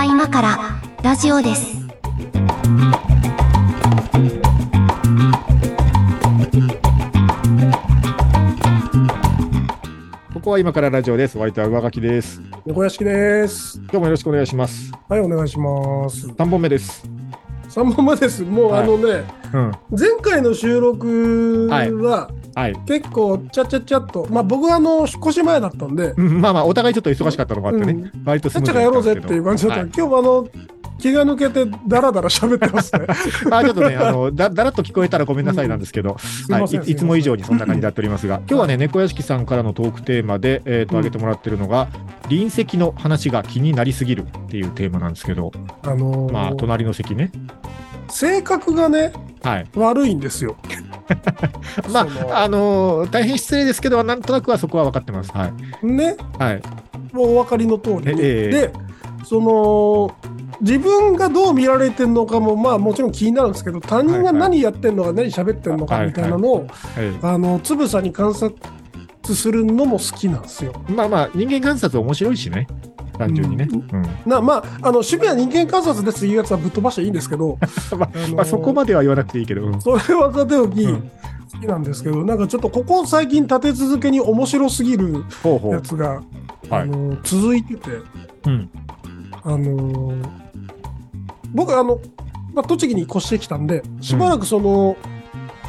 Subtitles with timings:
[0.00, 1.76] は今からラジオです。
[10.32, 11.36] ここは今からラジオです。
[11.36, 12.40] お相手は上書きです。
[12.64, 13.76] 猫屋敷です。
[13.76, 14.90] 今日もよろしくお願いします。
[15.06, 16.28] はい、お願いします。
[16.28, 17.06] 3本目です。
[17.68, 18.42] 3本目です。
[18.42, 19.72] もう、はいあのね、うん。
[19.90, 21.90] 前回の収録はい
[22.54, 22.76] ははい。
[22.86, 27.92] 結構ちゃちゃちゃっと、まあ僕はあの、引っ越し前だったんで、う んまあまあ、お互いちょっと忙しかったのがあってね。
[27.92, 30.48] うん割とスムやろうぜっていう感じだった、はい今日もあの、
[31.00, 33.06] 気が抜けてダラダラ喋ってますね。
[33.50, 36.16] あちょっとね、あの、だ、だらっと聞こえたらごめんなさいなんですけど、
[36.48, 36.78] はいすい。
[36.86, 41.88] いいつも以上にそんな感じになっておりますが、今日はね、猫屋敷さんからのトークテーマで、えっ、と、うん挙げてもらってるのが、
[42.24, 45.50] 隣席の話が気になりすぎるっていうテーマなんですけど、
[45.82, 47.32] あのーまあ、隣の席ね。
[48.10, 49.66] 性格がね、はい。
[49.74, 50.56] 悪いんですよ。
[51.92, 55.30] まあ、あのー大変失礼ですけど、なんとなくはそこは分かってます。
[55.32, 55.50] は
[55.82, 55.86] い。
[55.86, 56.62] ね、はい。
[57.12, 58.20] もうお分かりの通りに。
[58.22, 58.72] ええで、
[59.24, 60.14] その、
[60.60, 66.66] 自分がどう見られてるのかも、まあもちろん気になるんですけど、他人が何やってんのか、何喋ってんのかみたいなのを、はい。
[67.22, 68.54] あの、つぶさに観察
[69.24, 70.72] するのも好きなんですよ。
[70.88, 72.66] まあまあ、人間観察面白いしね。
[73.20, 73.68] 単純にね。
[73.70, 74.30] うん。
[74.30, 77.58] なまあ、あの趣味は人間観察ですっていうやつはぶっ飛ばしていいんですけど、
[77.98, 79.66] ま あまあ、そこまでは言わなくていいけど。
[79.66, 81.10] うんそれはさておき、うん
[81.52, 85.24] 好きなんですけど、なんかちょっとここ最近立て続けに面白すぎる。
[85.64, 86.22] やつが、はい
[86.70, 87.90] あの続いてて、
[88.46, 88.70] うん。
[89.42, 90.14] あの
[91.52, 92.00] 僕あの、
[92.54, 94.96] まあ、栃木に越してきたんで、しばらくその、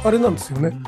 [0.04, 0.78] あれなんですよね、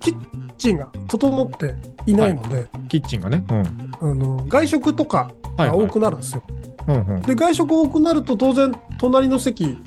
[0.00, 0.16] キッ
[0.58, 3.44] チンが整っていないので、キッチンがね。
[3.48, 3.89] うん。
[4.00, 5.78] あの外食とかはい、はい。
[5.78, 6.42] が多くなるんですよ。
[6.88, 7.22] うんうん。
[7.22, 9.78] で外食多くなると当然隣の席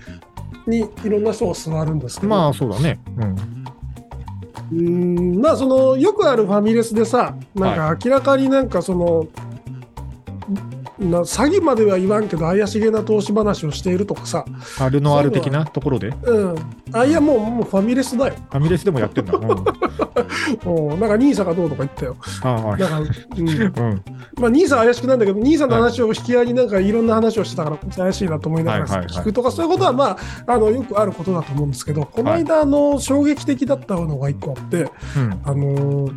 [0.68, 3.00] にいろんな人が座るんですけど、まあ、そうだね。
[3.18, 3.36] うん。
[4.72, 9.28] うーんまあそのよくあるファミレスでさなんか明らかになんかその、
[11.12, 14.46] な詐欺までは言わんけど怪しげな投資話をしているとかさ、
[14.80, 16.56] あルノアール的なところで、うん、
[16.92, 18.36] あいやもうもうファミレスだよ。
[18.36, 19.34] ファミレスでもやってんだ。
[19.34, 19.66] うん。
[20.66, 22.16] お なんか兄さんがどうとか言ったよ。
[22.44, 22.80] ああ、はい。
[22.80, 24.04] だから、うん、うん。
[24.40, 35.42] まあ兄さん怪しくないんだけど兄さんの話を引き合いになんかいろんな話をしてたから怪しいなと思いながらはいはいはい聞くとかそういうことはまああのよくあることだと思うんですけどこの間あの衝撃的だったのが一個あってうん。
[35.44, 36.10] あの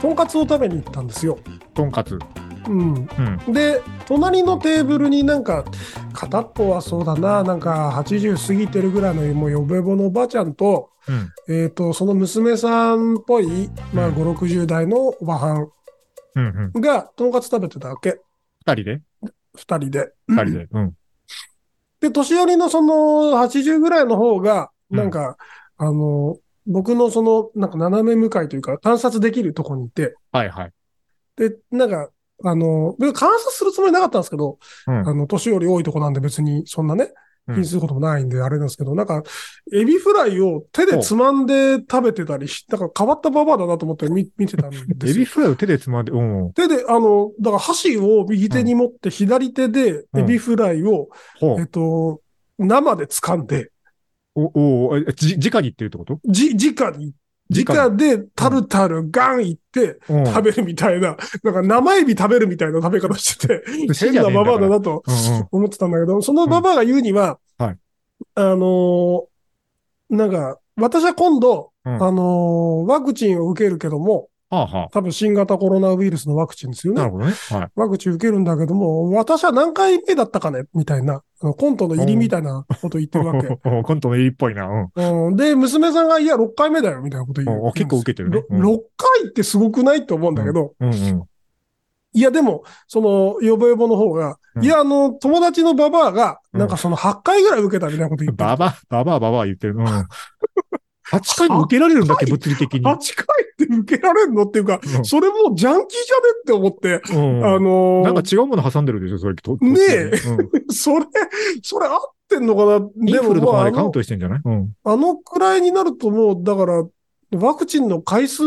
[0.00, 1.38] とんかつを食べに行ったんですよ。
[1.74, 2.18] とんかつ。
[2.68, 3.08] うん、
[3.46, 3.52] うん。
[3.52, 5.64] で隣のテーブルになんか
[6.12, 11.30] 片っぽはそうだななんか80過ぎてるぐらいのもうヨベボのおばあちゃんと,、うん。
[11.48, 15.70] えー、とその娘さんっぽい、まあ、うん5 6 0代のおばはん
[16.34, 16.70] うん。
[16.74, 16.80] うん。
[16.80, 18.20] がとんかつ食べてたわけ
[18.64, 19.00] 二人で
[19.56, 20.12] ？2人で。
[20.28, 20.68] 二人で？
[20.70, 20.92] うん。
[22.00, 25.38] で年寄りのその80ぐらいの方がうんなんか、
[25.78, 26.36] あの
[26.66, 30.72] 僕のそのなんか斜め向かいというか観察できるとこにいてはいはい。
[31.36, 32.10] でなんか
[32.44, 35.08] あの別に観察するつもりなかったんですけど、うん。
[35.08, 37.04] あの年寄り多いとこなんで別にそんなね
[37.48, 39.20] うん気にすることもないんで、あれなんですけど、なんか、
[39.72, 44.86] エビフライを手でつまんで食べてたりし、だから変わったババアだなと思って見見てたんですよ。
[45.10, 46.52] エビフライを手でつまんで、うん。
[46.52, 51.08] 手で、あの、だから箸を右手に持って、左手でエビフライを、
[51.40, 51.60] ほう。
[51.60, 52.20] えっと、
[52.58, 53.72] 生で掴んで、
[54.34, 56.20] お、お、えじ、直にっていうってこと？
[56.26, 57.12] じ、直に、直
[57.50, 60.26] 直でタルタルガンいってうん。
[60.26, 63.62] 食べるみたいな、なんか生エビ食べるみたいな食べ方してて、
[63.98, 65.02] 変なババアだなと。
[65.50, 67.38] 思ってたんだけど、そのババアが言うには、
[68.34, 69.24] あのー
[70.10, 71.94] なんか、私は今度、うん。
[71.94, 77.00] あのーワクチンを受けるけども、はあは多分新型コロナウイルスのワクチンですよあ。
[77.00, 77.12] なるね。
[77.12, 77.34] ほどね。
[77.62, 77.68] はい。
[77.74, 83.48] ワクチン受けるんだけども、私は何回目だったかねみたいな、あのコントの入りみたいなこと言ってるわけ。
[83.64, 84.68] お コントの入りっぽいな。
[84.94, 85.26] うん。
[85.28, 87.66] うん、で、娘さんが、いや、6回目だよ、みたいなこと言う。
[87.66, 88.78] お結構受けてるねうんろ6
[89.22, 91.22] 回ってすごくないと思うんだけど、うんうん。
[92.12, 98.48] いや、でも、その、ヨボヨボの方が、うんいや、あの、友達のババアが、うんなんかその8回ぐらい受けたみたいなこと言ってる。
[98.48, 99.76] ババア、ババア、ババア言ってる。
[99.78, 99.86] うん。
[101.12, 102.80] 8回も受けられるんだっけ、物理的に。
[102.80, 102.98] 8回っ
[103.56, 104.44] て受けられんの？
[104.44, 106.22] っていうか、うんそれもうジャンキーじゃね？
[106.40, 107.44] って思って、うん。
[107.44, 109.34] あのーなんか違うもの挟んでるでしょ、それ。
[109.34, 110.12] とねえうん
[110.72, 111.06] それ、
[111.62, 112.76] それ合ってんのかな？
[113.06, 114.40] インフルとかまでカウントしてんじゃない？
[114.44, 114.72] うん。
[114.84, 116.84] あのくらいになるともう、だから、
[117.38, 118.42] ワクチンの回数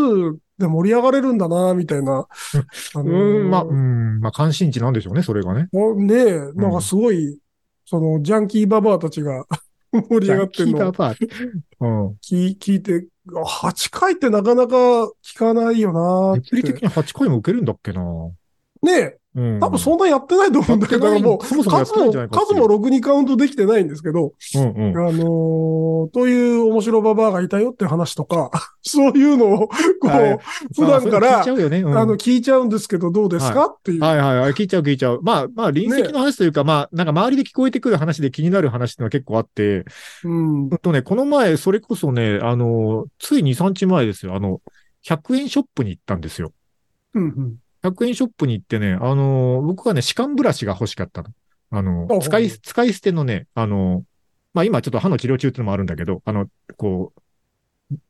[0.58, 2.28] で盛り上がれるんだな、みたいな。
[2.96, 5.70] あのーうん、まあ、うん、まあ、関心事なんでしょうね、それがね。
[5.98, 7.38] ねえ、なんかすごい、
[7.86, 9.46] その、ジャンキーババアたちが
[9.92, 11.16] 盛り上がってるのをジャンキーババア。
[11.80, 12.08] うん。
[12.18, 14.76] 聞聞いて、8回ってなかなか
[15.24, 18.02] 聞かないよなーって物理的に8回も受けるんだっけな。
[18.86, 19.60] ねえ、うん。
[19.60, 24.98] 多分そんなやってないと思うんだけど、もう、そもそもやって数も数もろくにカウントできてないんですけど、うんうん。
[24.98, 28.50] あのー、という面白ババアがいたよって話とか、
[28.82, 29.74] そういうのを、こ
[30.04, 30.40] う、はい
[30.74, 31.46] 普段かまあら、あ
[32.06, 34.02] の、聞いちゃうんですけど、どうですか、っていう。
[34.02, 34.52] はいはいはい。
[34.54, 35.20] 聞いちゃう聞いちゃう。
[35.22, 39.84] まあまあ、臨席の話というか、まあ、なんか周りで聞こえてくる話で気になる話っていうのは結構あって、
[40.24, 40.70] うん。
[40.70, 44.36] うんとね、この前、それこそね、あの、つい2、3日前ですよ。
[44.36, 44.62] あの、
[45.06, 46.54] 100円ショップに行ったんですよ。
[47.14, 47.56] うんうん。
[47.90, 51.30] 100円ショップに行ってね、あの、僕はね、歯間ブラシが欲しかったの。
[51.72, 54.04] あのほう、使い、使い捨てのね、あの、
[54.54, 56.48] まあ今ちょっと歯の治療中っていうのもあるんだけど、あの、
[56.78, 57.22] こう、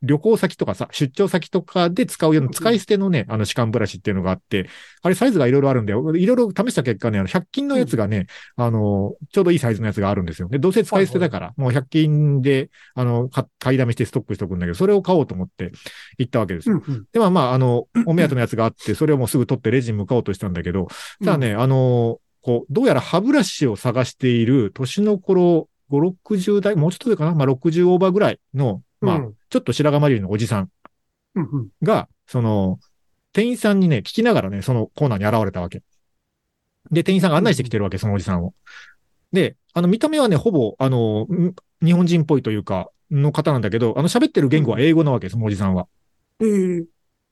[0.02, 4.68] 旅行先とかさ、出張先とかで使うような使い捨てのね、あの歯間ブラシっていうのがあって、
[5.02, 8.26] あれサイズがいろいろあるんで、いろいろ試した結果ね、あの100均のやつがね、
[8.56, 10.48] あの、ちょうどいいサイズのやつがあるんですよ。
[10.48, 15.72] で、どうせ使い捨てだから、もう100均で、あの、か買いだめしてストックしておくんだけど、それを買おうと思って
[16.18, 16.82] 行ったわけですよ。
[16.86, 17.04] うんうん。
[17.12, 20.88] で、まあまあ、あの、 お目当てのやつがあって、それをもうすぐ取ってレジに向かおうとしたんだけど、
[21.20, 27.34] ただね、あの、こう、どうやら歯ブラシを探している年の頃、5、60代、もうちょっと上かな？
[27.34, 30.70] まあ60オーバーぐらいの、まあ、うんちょっと白髪まりのおじさん。
[31.82, 32.78] が、その、
[33.32, 35.82] 店員さんにね、聞きながらね、そのコーナーに現れたわけ。
[36.90, 38.52] で、店員さんが案内してきてるわけ、そのおじさんを。
[39.32, 45.86] で、あの、見た目はね、ほぼ、あの、ん日本人っぽいというか、の方なんだけど、あの、喋ってる言語は英語なわけ、そのおじさんは。
[46.40, 46.44] え
[46.80, 46.84] え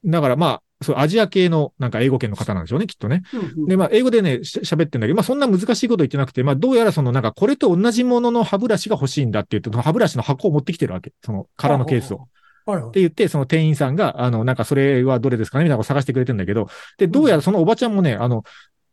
[0.06, 3.22] だからまあ、そう、アジア系のなんか英語圏の方なんでしょうね、きっとね。
[3.66, 11.12] で、まあ、英語でね、し喋ってんだけど、まあ、そんな難しいこと言ってなくて、まあ、どうやらその、なんか、これと同じものの歯ブラシが欲しいんだって言って、歯ブラシの箱を持ってきてるわけ。
[11.24, 12.28] その、空のケースを。
[12.88, 12.90] っ。
[12.92, 16.68] て言って、その店員さんが、あの、なんか、それはどれですかねみたいなことを探してくれてんだけど、
[16.98, 18.44] で、どうやらそのおばちゃんもね、あの、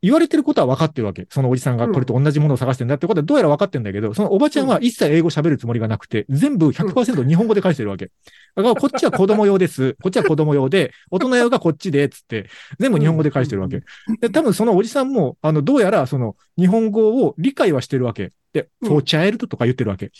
[0.02, 1.28] 言われてることは分かってるわけ。
[1.30, 8.12] そのおじさんがこれと同じものを探してんだってことはどうやら分かってんだけど、そのおばちゃんは一切英語喋るつもりがなくて、全部100%日本語で返してるわけ。
[8.56, 9.96] だからこっちは子供用です。
[10.02, 12.50] こっちは子供用で、大人用がこっちで、つって、
[12.80, 13.84] 全部日本語で返してるわけ。
[14.20, 18.32] で、多分そのおじさんも、あの、どうやらその日本語を理解はしてるわけ。
[18.54, 20.12] で、うん for child とか言ってるわけ。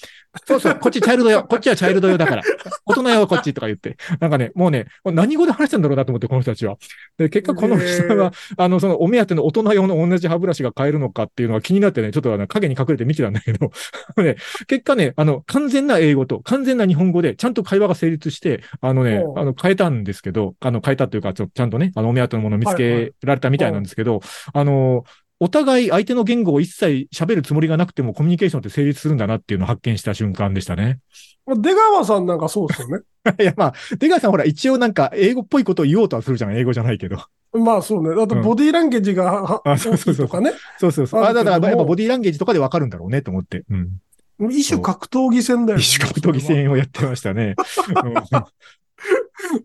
[0.46, 2.44] そうそう、こっちチャイルド用、 こっちはチャイルド用だから。
[2.86, 3.98] 大人用はこっちとか言って。
[4.20, 6.78] なんかね、もうね、何語で話してんだろうなと思って、この人たちは。
[7.18, 13.72] で、結果このおじさんは、あの、そのお目当ての大人用の同じ歯ブラシが買えるのかっていうのが気になってね、ちょっとあの影に隠れて見てたんだけど、
[14.18, 14.38] ね、
[14.68, 24.22] 結果ね、あの、完全な英語と完全な日本語でちゃんと会話が成立して、あのねあの、変えたんですけど、あの、変えたというか、ちょちゃんとね、あの、お目当てのものを見つけられたみたいなんですけど、
[24.54, 25.04] あの、
[25.44, 31.00] お互い相手の言語を一切喋るつもりがなくてもコミュニケーションって成立するんだなっていうのを発見した瞬間でしたね。
[31.48, 33.00] 出川さんなんかそうですよね。
[33.40, 36.56] いや、まあ、出川さんほら一応なんか英語っぽいことを言おうとはするじゃん。
[36.56, 37.18] 英語じゃないけど。
[37.54, 38.22] まあそうね。
[38.22, 40.54] あとうんボディーランゲージがはあそうそうそうとかね。
[40.78, 41.24] そうそうそう。
[41.24, 43.64] あ、だからやっぱボディーランゲージとかでわかるんだろうねと思って。
[43.72, 44.52] うん。
[44.52, 45.84] 一種格闘技戦だよね。
[45.84, 47.56] 一種格闘技戦をやってましたね。
[48.06, 48.14] うん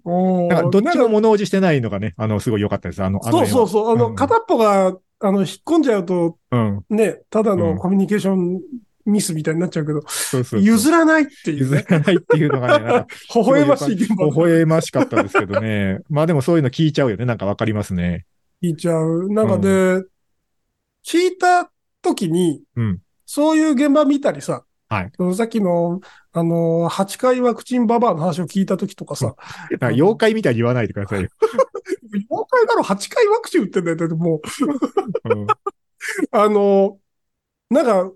[0.05, 3.03] おんかどっちも物おじしてないのがね、あの、すごい良かったです。
[3.03, 3.95] あの、あのそうそうそう。
[3.95, 6.85] あの、うん片っぽが、あの、引っ込んじゃうと、うん。
[6.91, 8.61] ね、ただうんのコミュニケーション
[9.07, 10.61] ミスみたいになっちゃうけど、そうそうそう。
[10.61, 16.01] 譲らないっていう譲ね、らないっていうのがね、なんか、微笑ましい現場微笑ましかったですけどね。
[16.11, 17.25] まあでもそういうの聞いちゃうよね。
[17.25, 18.27] なんかわかりますね。
[18.63, 19.31] 聞いちゃう。
[19.31, 20.03] なんかで、
[21.07, 21.71] 聞いた
[22.03, 22.99] 時に、うん
[23.29, 26.01] そういう現場見たりさ、はいさっきの、
[26.33, 29.35] あの、8回ワクチンババアの話を聞いた時とかさ、
[29.81, 31.29] か妖怪みたいに言わないでくださいよ。
[32.13, 33.97] 妖怪だろ、8回ワクチン打ってんだよ。
[33.97, 34.41] だっても
[35.25, 35.47] う、うん
[36.31, 36.99] あの、
[37.71, 38.13] なんか、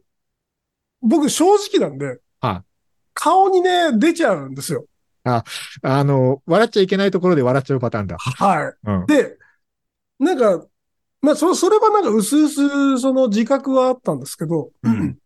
[1.03, 2.71] 僕正直なんで、はい
[3.13, 4.87] 顔にね、出ちゃうんですよ。
[5.25, 5.45] あ
[5.83, 8.17] の、笑っちゃいけないところで笑っちゃうパターンだ。
[8.19, 8.89] はい。
[8.89, 9.07] うん。
[9.07, 9.37] で、
[10.19, 10.67] なんか、
[11.21, 15.19] まあ、そそれはなんか、うすうす、その自覚はあったんですけど、うん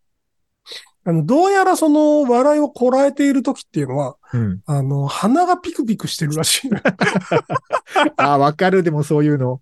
[1.06, 4.60] あの、どうやらその笑いをこらえている時っていうのは、うん。
[4.64, 6.70] あの、鼻がピクピクしてるらしい。
[8.16, 8.82] あ、わかる。
[8.82, 9.60] でもそういうの。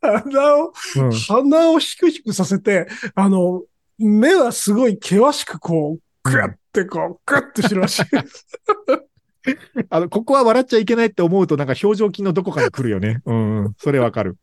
[0.00, 1.12] 鼻を、うん。
[1.12, 3.62] 鼻をヒクヒクさせて、あの、
[3.98, 8.02] 目はすごい険しくこう、グッてこう、グッてしてるらしい。
[9.90, 13.20] あの、ここは笑っちゃいけないって思うと、なんか表情筋のどこかに来るよね。
[13.26, 13.74] うんうん。
[13.78, 14.38] それわかる。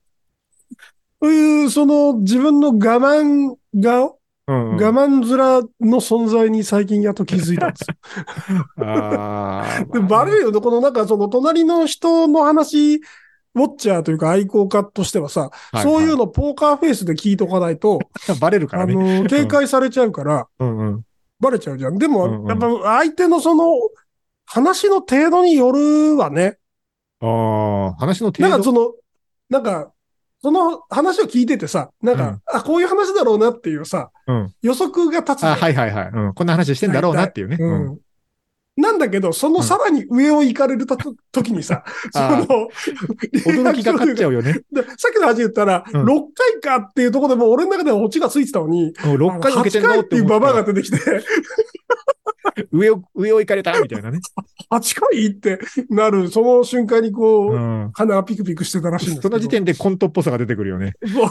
[1.19, 4.16] という、その自分の我慢顔、
[4.47, 4.83] うん、うん。
[4.83, 5.27] 我慢面
[5.81, 7.95] の存在に最近やっと気づいたんですよ。
[8.77, 10.61] あでバレるよね。
[10.61, 17.99] このなんかその隣の人の話、ウォッチャーというか愛好家としてはさ、はいそういうのポーカーフェイスで聞いとかないと、
[18.39, 18.95] バレるからあね。
[18.95, 21.01] の、警戒されちゃうから、うんうん。
[21.39, 21.97] バレちゃうじゃん。
[21.97, 22.67] でうんうも、んやっぱ
[22.99, 23.65] 相手のその、
[24.45, 26.57] 話の程度によるわね。
[27.19, 28.49] ああ、話の程度？
[28.49, 28.93] なんかその、
[29.49, 29.91] なんか、
[30.41, 36.09] その話を聞いててさ、なんか、あ、こういう話だろうなっていうさ、うん予測が立つあ、はいはいはい。
[36.13, 36.33] うん。
[36.33, 37.57] こんな話してんだろうなっていうね。
[37.59, 37.85] ううん。
[37.93, 37.97] ん。
[38.77, 44.61] なんだけど、そのさらに上を行かれるたと時にさ、 そあの、驚きが勝っちゃうよね。
[44.71, 50.97] でさっきの話言ったら、うん6回かっていうところでもう俺の中ではオチがついてたのに、もう6回受けて8んのっ回ってていうババアが出てきて、
[52.71, 54.19] 上を、上を行かれたみたいなね。
[54.71, 55.59] 8回って
[55.89, 57.91] なる、その瞬間にこう、うん。
[57.93, 59.21] 鼻がピクピクしてたらしいんです。
[59.21, 60.93] その時点でコントっぽさが出てくるよね。
[61.05, 61.29] そう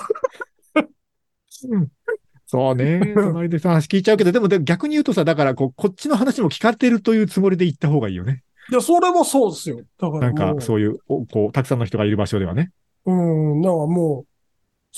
[2.49, 3.12] そうね。
[3.14, 8.45] 隣でさ、話聞いちゃうけど、でもで逆に言うとさ、だからこう、こっちの話も聞かれてるというつもりで行った方がいいよね。
[8.71, 9.80] いや、それはそうですよ。
[9.99, 12.71] だからなんか、そういう、おこう、たくさんの人がいる場所ではね。
[13.04, 14.26] うん、なんかもう、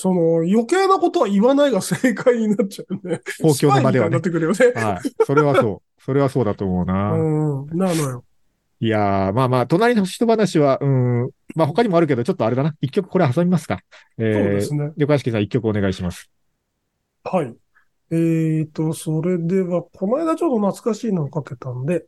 [0.01, 3.19] その余計なことは言わないが正解になっちゃうね。
[3.41, 4.81] 公共の場ではねなってくるよね。
[4.81, 5.25] はい。
[5.25, 5.88] それはそう。
[5.99, 7.11] それはそうだと思うな。
[7.13, 8.25] うん、なのよ。
[8.81, 12.75] いやー、まあまあ、隣の人話は、うん、まあ他にもあるけど、ちょっとあれだな。
[12.81, 13.81] 一曲これ挟みますか。
[14.17, 14.91] えそうでー、すね。
[14.95, 16.29] 横屋敷さん一曲お願いします。
[17.23, 17.55] はい。
[18.11, 22.07] えーと、それでは、この間ちょっと懐かしいのをかけたんで、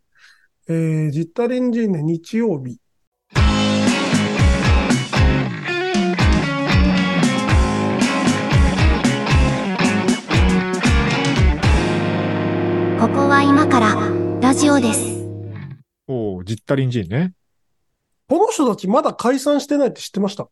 [0.67, 2.79] えー、ジッタリンジーネ日曜日。
[13.01, 13.96] ここは今から
[14.41, 15.01] ラジオです。
[16.08, 17.34] おー、ジッタリンジーンね。
[18.29, 20.48] この人たちまだ解散してないって知ってました？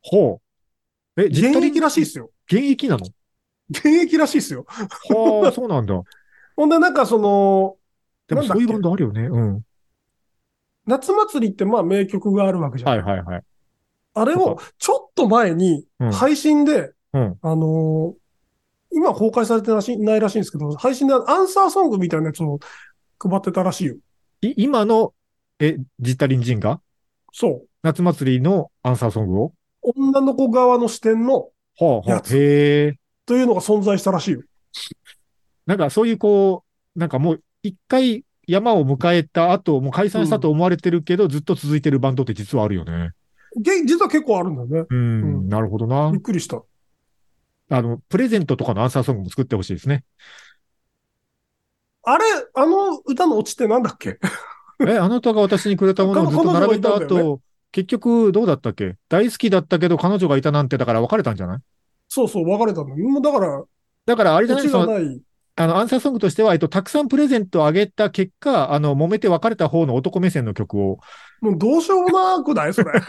[0.00, 0.40] ほ
[1.16, 1.22] う。
[1.22, 2.30] え、ジッ現タリン役らしいですよ。
[2.50, 3.06] 現役なの？
[3.68, 4.64] 現役らしいですよ。
[4.66, 5.94] はあ、そうなんだ。
[6.56, 7.76] ほんで、なんかその、
[8.28, 9.24] でもそういうバンドあるよね。
[9.24, 9.60] うん。
[10.86, 12.90] 夏祭りってまあ名曲があるわけじゃん。
[12.90, 13.44] はいはいはい。
[14.14, 17.38] あれをちょっと前にうん配信で、うん。
[17.42, 18.21] あのー
[18.94, 22.58] 今公開されてないらしいんですけど、配信でアンサーソングみたいなやつを
[23.18, 23.96] 配ってたらしいよ。
[24.42, 25.14] い今の、
[25.58, 26.80] え、ジッタリンジが
[27.32, 27.68] そう。
[27.82, 29.52] 夏祭りのアンサーソングを？
[29.82, 31.48] 女の子側の視点のは
[31.80, 32.10] あはあ。
[32.10, 32.98] やつへえ。
[33.26, 34.42] というのが存在したらしいよ。
[35.66, 36.64] なんかそういうこ
[36.96, 43.10] う、なんかもう一回山を迎えた後、もう解散したと思われてるけど、ずっと続いてるバンドって実はあるよね。
[43.56, 44.86] げ実は結構あるんだよね。
[44.90, 45.00] うん、う
[45.42, 46.20] んなるほどなびっ。
[46.20, 46.62] くりした。
[47.72, 50.04] あの、プレゼントとかのアンサーソングも作ってほしいですね。
[52.04, 52.24] あれ、
[52.54, 54.18] あの歌のオチってなんだっけ？
[54.86, 58.96] え、あなたが私にくれたものをずっと並べた後、結局どうだったっけ？
[59.08, 61.58] 大好きだったけど彼女がいたなんてだから別れたんじゃない？
[62.08, 63.08] そうそう、別れたんだよ。
[63.08, 63.64] もうだから、
[64.06, 64.68] だからあれじゃオない？
[64.68, 65.22] そのチがない。
[65.54, 70.98] あの、アンサーソングとしては、えっと、たくさんプレゼントをあげた結果、あの、揉めて別れた方の男目線の曲を、
[71.42, 72.92] もうどうしようもなくないそれ。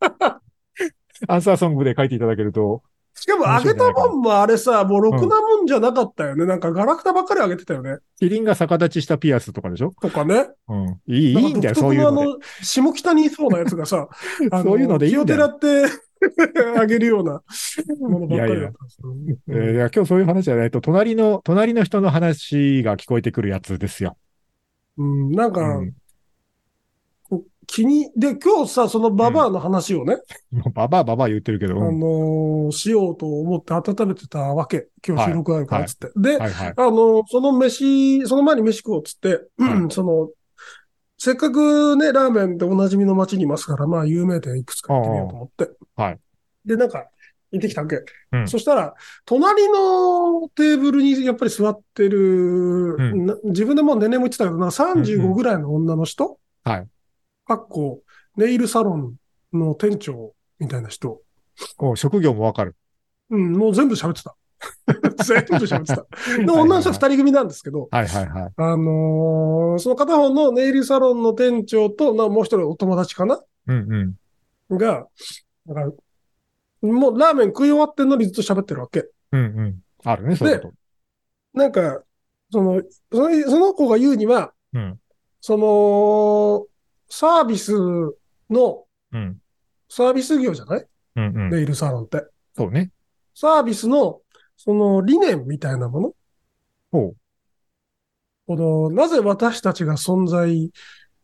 [1.28, 2.82] アンサーソングで書いていただけると、
[3.20, 6.46] しかも、あげたもんもあれさ、もうろくなもんじゃなかったよね。
[6.46, 7.98] なんかガラクタばっかりあげてたよね。
[8.18, 9.92] キリンが逆立ちしたピアスとかでしょ？
[10.00, 10.48] とかね。
[10.68, 10.86] うん。
[11.06, 14.08] いい、いいんだよ、独そういうのあの、下北にいそうなやつがさ、
[14.62, 15.46] そういうのでいいんだよ。
[15.46, 15.84] って
[16.78, 17.42] あげるような
[17.98, 24.16] ものばっかりだったんですよねえーいや今日そういう話じゃないと、隣の、隣の人の話が聞こえてくるやつですよ。
[24.98, 25.92] うん、なんか、うん。
[27.72, 30.16] 気に、で、今日さ、そのババアの話をね、
[30.50, 34.88] もうババアババア言ってるけど、あうんのーしようと思って温めてたわけ。
[35.06, 36.10] 今日収録あるからっつって。
[36.16, 36.74] で、はいはい。
[36.76, 40.30] あの、その飯、その前に飯食おうっつって、うんはその、
[41.16, 45.70] せっかくね、ラーメンでおなじみの街にいますから、まあ、有名店いくつか行ってみようと思って。
[45.94, 46.18] はい。
[46.64, 47.06] で、なんか、
[47.52, 48.00] 行ってきたわけ。
[48.32, 56.88] うんそしたら、隣のテーブルにやっぱり座ってる、んな自分でもう年齢も言ってたけど、なんかうんう35んぐらいの女の人、はい。
[57.50, 58.02] かっこ、
[58.36, 59.16] ネイルサロン
[59.52, 61.20] の店長みたいな人。
[61.78, 62.76] お職業もわかる。
[63.30, 64.36] うん、もう全部喋ってた。
[65.24, 66.06] 全部喋ってた。
[66.38, 68.52] で、女の人二人組なんですけど、はいはいはい。
[68.56, 74.16] あのーその片方のネイルサロンの店長と、なもう一人お友達かなうん
[74.70, 74.78] うん。
[74.78, 75.08] が、
[75.66, 75.90] だから
[76.82, 79.06] もうラーメン食い終わってんのにずっと喋ってるわけ。
[79.32, 79.78] うんうん。
[80.04, 80.72] あるね、そういうこ
[81.52, 82.02] なんか、
[82.52, 82.80] その、
[83.10, 85.00] そのその子が言うには、うん。
[85.40, 86.66] その、
[87.10, 87.74] サービス
[88.48, 89.38] の、うん。
[89.88, 90.86] サービス業じゃない？
[91.16, 91.50] うんうん。
[91.50, 92.24] ネイルサロンって。
[92.56, 92.92] そうね。
[93.34, 94.20] サービスの、
[94.56, 96.14] その理念みたいなもの？
[96.92, 97.14] ほ
[98.46, 100.70] この、なぜ私たちが存在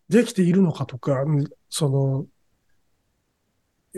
[0.08, 2.26] できているのかとか、うんその、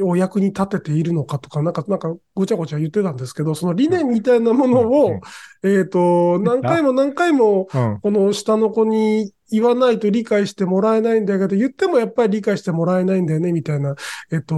[0.03, 5.21] お役に立てているのかとか、なんか、なんか、ごちゃごちゃ言ってたんですけど、その理念みたいなものを、
[5.63, 7.69] えっと、何回も何回も。
[8.03, 13.95] この下の子に言わないと理解してもらえないんだけど、言ってもやっぱり理解してもらえないんだよね、みたいな。
[14.31, 14.55] えっと、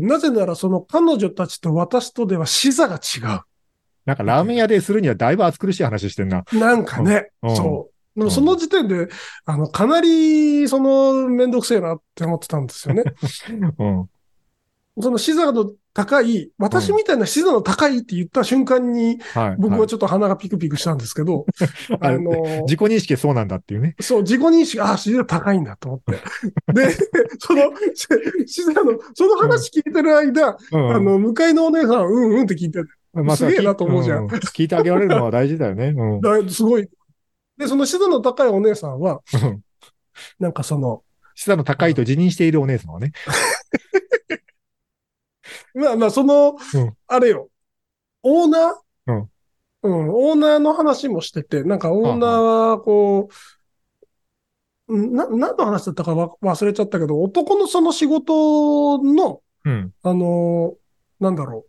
[0.00, 3.20] なぜならその彼女たちと私とでは視座が違
[4.06, 6.44] なんかラーメン屋でするにはだいぶ暑苦しい話してんな。
[6.52, 6.58] う。
[6.58, 8.18] なんかね、うんそう。
[8.18, 9.08] でもうんその時点で、
[9.44, 13.04] あの、かなり、その、めんどくせえなって思ってたんですよね。
[13.78, 14.10] うん。
[15.02, 19.56] その視座の高い、私みたいな資産の高いって言った瞬間に、はい。
[19.58, 21.46] 僕はちょっと鼻がピクピクしたんですけど、
[22.00, 22.30] あの、
[22.66, 23.96] 自己認識そうなんだっていうね。
[24.00, 26.12] そう、自己認識、あ、資産高いんだと思って。
[26.72, 26.90] で、
[27.38, 28.08] その、し
[28.46, 30.94] 資産の、その話聞いてる間、うん。
[30.94, 35.92] あの、向かいのお姉さん、うんうんって聞いてて、まあすげえなと思うじゃん聞聞いてあげられるのは大事だよね。
[35.96, 36.20] うん。
[36.20, 36.88] だすごい。
[37.58, 39.60] で、その資産の高いお姉さんは、うん
[40.38, 41.02] なんかその、
[41.34, 43.12] 資産の高いと辞任しているお姉さんはね。
[45.74, 47.48] まあまあ、その、うんあれよ、
[48.22, 48.72] オーナー？
[49.06, 49.30] うん。
[49.82, 53.28] うん、オーナーの話もしてて、なんかオーナーは、こ
[54.88, 59.92] う、うんな、何の話だったかわ忘れちゃったけど、男のその仕事の、うん。
[60.02, 61.66] あのーなんだろ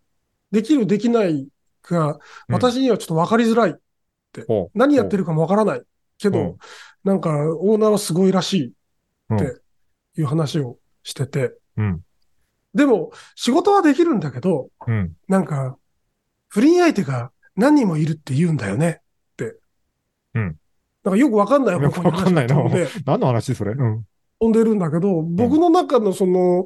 [0.51, 1.47] う、できる、できない
[1.83, 3.75] が、うん私にはちょっと分かりづらい。
[4.47, 5.81] ほう何やってるかも分からない。
[6.17, 6.57] けど、うん
[7.03, 8.73] なんか、オーナーはすごいらしい
[9.29, 9.61] うんって
[10.17, 12.01] いう話をしてて、うん。
[12.73, 15.13] でも、仕事はできるんだけど、うん。
[15.27, 15.77] なんか、
[16.47, 19.55] 不倫相手が何人もいるって言うんだよねって。
[20.35, 20.55] うん。
[21.03, 22.55] なんかよくわかんないよくわかんないな
[23.05, 23.71] 何の話それ？
[23.71, 24.05] うん。
[24.39, 26.65] 飛んでるんだけど、僕の中のその、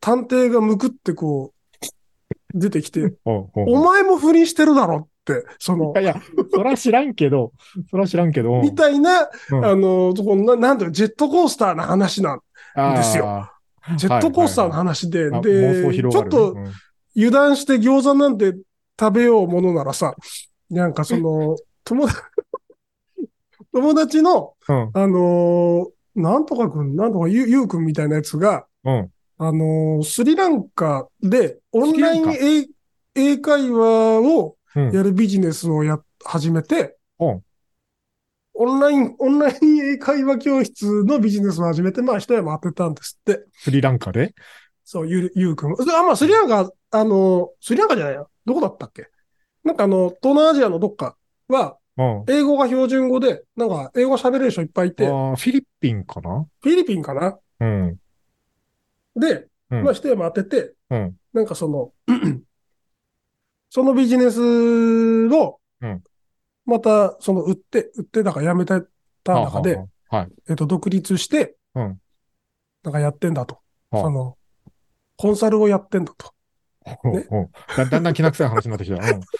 [0.00, 3.50] 探偵がむくってこう、出てきて、お
[3.84, 6.20] 前も不倫してるだろって、そのいや、いや、
[6.52, 7.52] そら知らんけど、
[7.90, 8.54] そら知らんけど。
[8.54, 12.40] うんみたいな、うんあの、そこななんだよ、ジェットコースターの話なん。
[12.74, 13.52] ですよあ
[13.96, 16.56] ジェットコースターの話で、で、ちょっと
[17.16, 18.54] 油断して餃子なんて
[18.98, 20.14] 食べようものならさ、
[20.68, 22.18] なんかその、 友達、
[23.72, 24.90] 友達の、うん。
[24.92, 29.10] あのーなんとかくん、なんとかゆゆうくんみたいなやつが、うん。
[29.38, 32.28] あのースリランカでオンラインス
[33.14, 34.92] 英英会話をうん。
[34.92, 37.42] やるビジネスをや、始めて、うん
[38.62, 43.46] オンライン、オンライン英会話教室のビジネスを始めて、まあ一山当てたんですって。
[43.54, 44.34] スリランカで？
[44.84, 45.72] そう、ゆう、ゆうくん。
[45.72, 48.28] あ、まあスリランカ、あの、スリランカじゃないよ。
[48.44, 49.08] どこだったっけ？
[49.64, 51.16] なんかあの、東南アジアのどっか
[51.48, 52.24] は、うん。
[52.28, 56.46] 英語が標準語で、なんか英語喋れる人いっぱいいて、あーフィリピンかな？
[56.60, 57.38] フィリピンかな？
[57.60, 57.96] うん。
[59.16, 61.16] で、うんまあ一山当てて、うん。
[61.32, 61.92] なんかその、
[63.70, 64.38] そのビジネス
[65.32, 66.02] をうん、
[66.70, 68.82] また、その売って、売ってだからやめた
[69.24, 70.28] 中で、はあはあはい。
[70.48, 72.00] えっと、独立して、うん
[72.82, 73.58] なんかやってんだと。
[73.90, 74.38] はあその、
[75.16, 76.32] コンサルをやってんだと。
[76.82, 78.96] ほうほうだだんだん気な臭い話になってきた。
[78.96, 79.20] うん。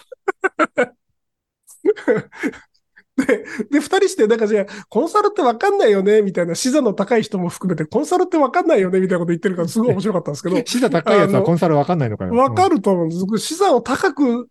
[3.17, 3.25] で、
[3.71, 12.33] で、二人して、なんかじゃあ、コンサルってわかんないよね、みたいな、視座の高い人も含めて、コンサルってわかんないよね、みたいなこと言ってるから、すごい面白かったんですけど、 視座高いやつはコンサルわかんないのかよ。
[12.33, 12.75] わかる。
[12.75, 13.37] ると思うんです。
[13.39, 14.49] 視座を高く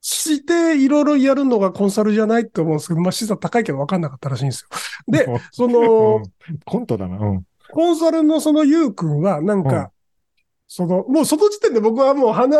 [0.00, 4.68] して、いろいろやるのがコンサルじゃないと思うんですけど、まあ、視座高いけどわかんなかったらしいんですよ。
[5.08, 6.22] で、 その、うん
[6.64, 7.18] コントだな。
[7.18, 7.46] うん。
[7.72, 9.88] コンサルのそのゆうくんは、なんか、うん
[10.72, 12.56] その、もうその時点で僕はもう鼻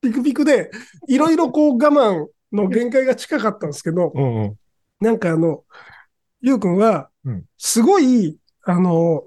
[0.00, 0.70] ピクピクで、
[1.08, 4.56] いろいろこう我慢の限界が近かったんですけど、うんうん。
[5.00, 5.64] なんかあの、
[6.40, 9.24] ゆうくんはうん、すごい、あの、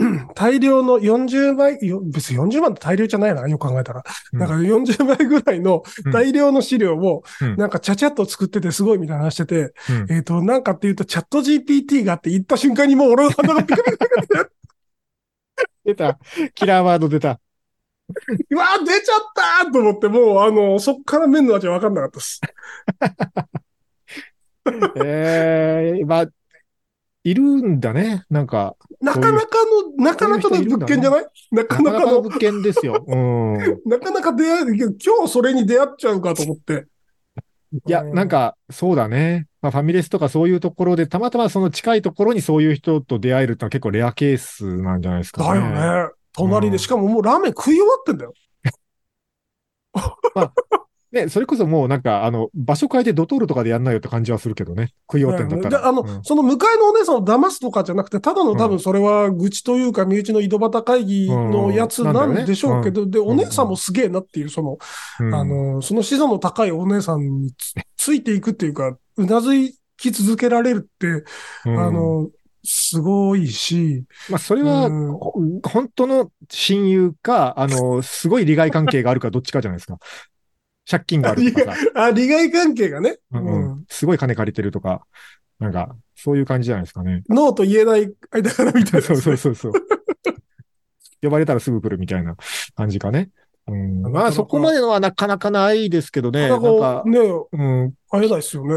[0.34, 4.02] 大量の40倍、よ別に40万って大量じゃないな、よく考えたら。
[4.32, 14.50] うんなんか40倍ぐらいのうん大量の資料をうん、なんかちゃちゃっと作っててすごいみたいな話してて、うんえっ、と、なんかっていうと、チャット GPT がって言った瞬間にもう俺の鼻がピクピク
[15.84, 16.18] 出た。
[16.54, 17.40] キラーワード出た。
[18.50, 19.20] うわー出ちゃっ
[19.62, 22.40] たーと思って、もう、あの、そっから麺の味は分かんなかったです。
[24.96, 26.26] ええまあ、
[27.24, 28.24] いるんだね。
[28.30, 29.46] なんか、なかなか
[29.96, 31.26] の、なかなかの物件じゃない？
[31.52, 33.02] なかなかの、物件ですよ。
[33.08, 33.56] うん。
[33.86, 34.76] なかなか出会える。
[34.76, 36.86] 今日それに出会っちゃうかと思って。
[37.86, 39.46] いや、なんか、そうだね。
[39.62, 45.60] まあ、ファミレスとかそういうところで、たまたまその近いところにそういう人と出会えるってのは結構レアケースなんじゃないですかだね。
[45.60, 46.10] よね。
[46.32, 48.34] 隣で、うんしかももうラーメン食い終わってんだよ。
[51.12, 54.92] ね、それこそもうなんか、あの、場所変えてドトールとかでやんないよって感じはするけどね。
[55.10, 55.80] 食い終わってんだったら。
[55.80, 56.22] であの、うん。
[56.22, 58.70] その向かいのお姉さんを騙すとかじゃなくて、ただの多うん。
[58.70, 64.78] 分それは愚痴というか、身内の井戸端会議のやつなんでしょうけど、で、お姉さんもすげえなっていう、その、
[65.18, 65.34] うん。
[65.34, 69.50] あの、その資産の高いお姉さんにつついていくっていうか、うなず
[69.96, 71.24] き続けられるって、
[71.66, 71.78] うん。
[71.80, 72.28] あの、
[72.62, 74.88] すごいし、まあ、それは、
[75.64, 79.98] 本当の親友か、あの、すごい利害関係があるかどっちかじゃないですか。
[80.88, 85.06] 借金があるとかさ、あ、利害関係がね、うんううんんすごい金借りてるとか、
[85.58, 87.22] なんか、そういう感じじゃないですかね。
[87.28, 89.72] ノーと言えない間柄みたいな、 そうそうそうそう。
[91.22, 92.36] 呼ばれたらすぐ来るみたいな
[92.74, 93.30] 感じかね。
[93.66, 96.48] うん、まあ、そこまでのはなかなかないですけどね。
[96.48, 97.18] なんかか、、ね、
[97.52, 98.74] うん、会えないですよね。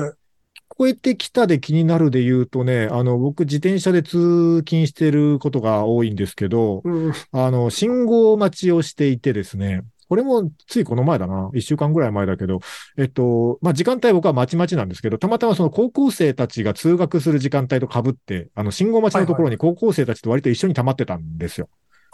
[0.74, 7.14] 聞こえてきたで気になるで言うとね、あの、僕自転車で通勤してることが多いんですけど、うん。
[7.32, 11.50] あの、信号待ちをしていてですね、これもついこの前だな。
[11.54, 12.60] 一週間ぐらい前だけど、
[12.98, 21.70] えっと、まあ、時間帯僕はまちまちなんですけど、たまたまその高校生たちが通学する時間帯と被って、あの、信号待ちのところに高校生たちと割と一緒に溜まってたんですよ。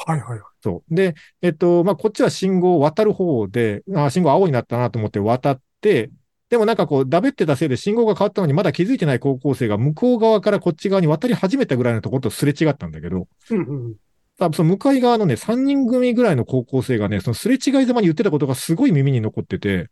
[0.06, 0.42] はいはいはい。
[0.64, 0.96] そう。
[0.96, 6.10] で、えっと、まあ、こっちは信号を渡る方で、あ信号青になったなと思って渡って、
[6.50, 13.96] でもなんかこう、だべってたせいで信号が変わったのにまだ気づいてない高校生が向こう側からこっち側に渡り始めたぐらいのところとすれ違ったんだけど、うんうん。
[14.40, 19.90] 多分その向かい側のね、3人組ぐらいの高校生がね、そのすれ違いざまに言ってたことがすごい耳に残ってて、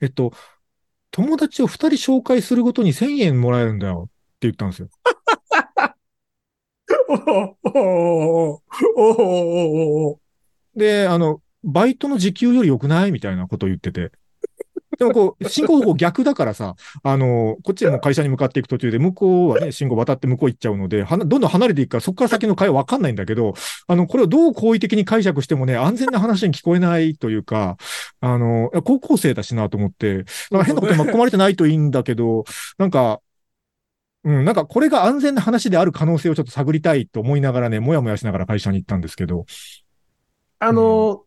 [0.00, 0.32] えっと、
[1.10, 4.08] 友達を2人紹介するごとに1000円もらえるんだよ。
[4.08, 4.88] って言ったんですよ。
[10.74, 13.12] で、あの、バイトの時給より良くない？
[13.12, 14.12] みたいなことを言ってて。
[14.98, 23.54] でもこう、進行方向逆だからさ、あの、こっちでも会社に向かっていく途中で、向こうはね、信号渡って向こう行っちゃうので、はなどんどん離れていくから、そこから先の会話わかんないんだけど、
[23.86, 27.76] あの、これをどう好意的に解釈してもね、安全な話に聞こえないというか、
[28.20, 32.44] あの、高校生だしなと思って、なんか変なことに巻き込まれてないといいんだけど、
[32.78, 33.20] なんか、
[34.24, 39.44] うん、なんかこれが安全な話である可能性をちょっと探りたいと思いながらね、もやもやしながら会社に行ったんですけど、
[40.58, 41.24] あの、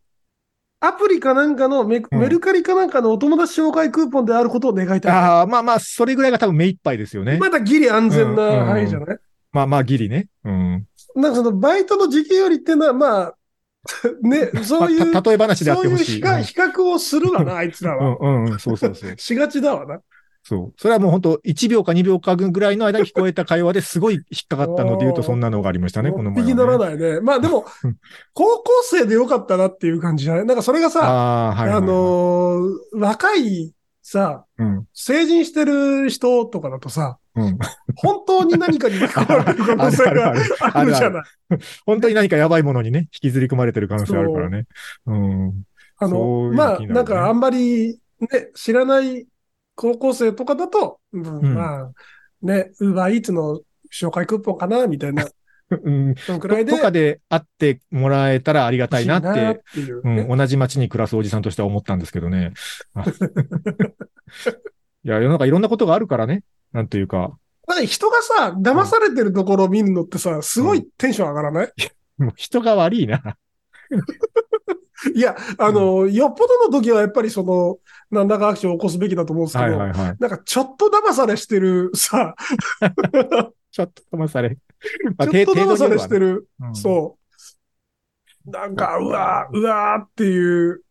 [0.79, 5.11] アプリかなんかのメ、うんメルカリかなんかのお友達紹介クーポンであることを願いたい。
[5.11, 7.37] ああ、まあまあ、それぐらいが多分目いっぱいですよね。
[7.37, 9.17] まだギリ安全な範囲じゃない、
[9.51, 10.27] まあまあ、ギリね。
[10.43, 10.87] うん。
[11.15, 13.35] なんかそのバイトの時給よりっていうのは、まあ、
[14.21, 16.15] ね、 そういう、例え話であっそういうてほしい。
[16.17, 18.17] 比較比較をするわな、あいつらは。
[18.19, 19.13] うんうんうん、そうそうそう。
[19.17, 19.99] しがちだわな。
[20.47, 20.73] そう。
[20.77, 26.85] それはもう本当1秒か2秒かぐらいの間に聞こえた会話ですごい引っかかったので言うとそんなのがありましたね、この前、一匹ならね。
[26.85, 27.19] ないね。
[27.19, 27.97] まあでもうん、
[28.33, 30.45] 高校生でよかったなっていう感じじゃない？
[30.45, 34.85] なんかそれがさ、 ああ、はいはいはい、あのー若いさ、うん。
[34.93, 37.57] 成人してる人とかだとさ、うん。
[37.97, 40.33] 本当に何かに巻き込まれる可能性が
[40.79, 41.23] あるじゃない？
[41.85, 44.63] 本当に何かやばいものにね、引きずり込まれてる可能性あるからね。
[45.07, 45.63] うん。
[45.99, 49.27] あの、そういうまあ、なんかあんまりね、知らない
[49.77, 51.91] 高校生とかだと、うんうんまあ、
[52.41, 53.61] ね、ウーバーイーツの
[53.93, 55.25] 紹介クーポンかな、みたいな、
[55.69, 56.15] うん。
[56.15, 56.71] そのくらいで。
[56.71, 62.53] どっかで会ってもらえたらありがたいなっ、欲しいっていううね、ん、同じ街に暮らすおじさんとしては思ったんですけどね。
[62.93, 63.03] あ
[65.03, 66.43] いや、世の中いろんなことがあるからね。
[66.73, 67.37] なんというか、
[67.67, 71.73] なんか人がさ、騙されてるところを見るのってさ、すごいテンション上がらない、
[72.17, 73.37] もう人が悪いな。
[75.13, 77.77] いや、あの、よっぽどの時はやっぱりその、
[78.09, 80.15] 何らかアクションを起こすべきだと思うんですけど、はいはいはい。
[80.19, 82.35] なんかちょっと騙されしてるさ、
[83.71, 84.57] ちょっと騙され。
[85.17, 87.17] まあちょっと騙されしてる、うんそ
[88.45, 88.51] う。
[88.51, 90.81] なんか、うわー、うわーっていう。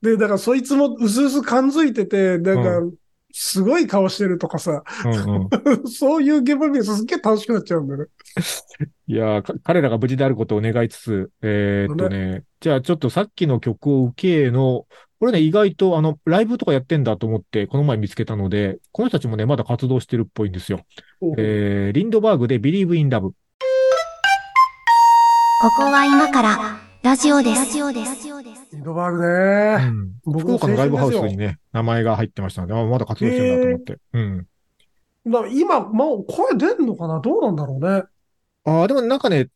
[0.00, 2.96] で、だからそいつもうすうす感づいてて、なんか、
[3.32, 5.48] すごい顔してるとかさ、うんうん。
[5.88, 8.06] そういう現場見るとすっげえ楽しくなっちゃうんだよね。
[9.06, 14.86] いや彼らが無事であることを願いつつ、えーっとね、じゃあちょっとさっきの曲を受けの、
[15.20, 20.80] これね、意外とあの、ライブとかやってんだと思って、この前見つけたので、この人たちもね、まだ活動してるっぽいんですよ。
[21.38, 23.20] えー、リンドバーグで Believe in Love。
[23.20, 23.34] こ
[25.76, 27.56] こは今からラジオです。
[27.56, 28.28] ラジオです。
[28.28, 29.86] インドバーグうね。
[29.86, 30.12] ん。
[30.24, 33.98] 僕福岡のライブハウスにね、名前が入ってましたので、あまだ活動してるんだと思って。
[34.12, 34.46] うん。
[35.58, 37.18] 今、もう声出んのかな？
[37.18, 38.04] どうなんだろうね。
[38.64, 39.48] ああ、でもなんかね、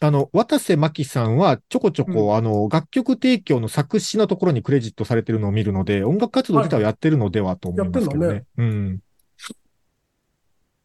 [0.00, 9.02] あの、渡瀬真希さんはちょこちょこ、うんあの、楽曲提供の作詞のところにクレジットされてるのを見るので、音楽活動自体はやってるのではと思いますけどやってんね。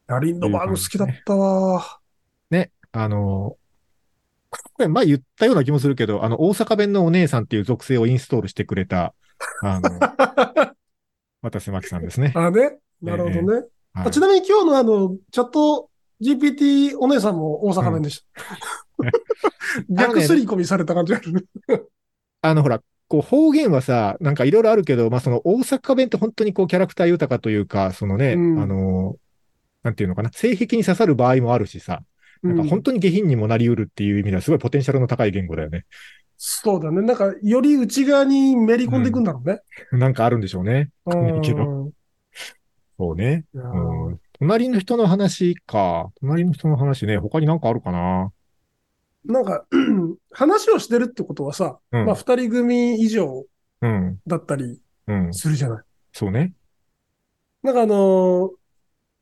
[0.10, 0.22] うん。
[0.22, 2.00] リンドバーグ好きだったわ。
[2.52, 3.58] ね、あの、
[4.74, 9.14] これ前言ったような気もするけど、あの、大阪弁のお姉さんっていう属性をインストールしてくれた、
[9.62, 9.90] あの、
[11.42, 12.34] 渡瀬真希さんですね。
[12.36, 12.78] あね。
[13.02, 13.54] なるほどね。
[13.54, 13.66] はい
[13.98, 15.90] あちなみに今日のあの、チャット
[16.22, 19.12] GPT お姉さんも大阪弁でした。
[19.90, 21.42] 逆すり込みされた感じがあるね。
[22.42, 29.16] あの、ほら、こう方言はさ、なんかいろいろあるけど、まあその大阪弁って本当にこうキャラクター豊かというか、そのね、うんあの、
[29.84, 32.02] なんていうのかな、性癖に刺さる場合もあるしさ、
[32.48, 35.86] なんか本当に下品にもなり得るっていう意味ではすごいポテンシャルの高い言語だよね。
[36.38, 37.02] そうだね。
[37.02, 39.62] なんか、より内側にめり込んでいくんだろうね。
[39.92, 40.90] なんかあるんでしょうね。
[41.06, 41.92] うない けどん。
[42.98, 43.46] そうね。
[43.54, 44.20] うん。
[44.40, 46.12] 隣の人の話か。
[46.20, 48.32] 隣の人の話ね、他になんかあるかな？
[49.26, 49.66] なんか、
[50.32, 53.46] 話をしてるってことはさ、うんまあ、二人組以上
[53.82, 54.20] うん。
[54.28, 55.34] だったりうん。
[55.34, 55.84] するじゃない。
[56.12, 56.54] そうね。
[57.64, 58.52] なんかあのー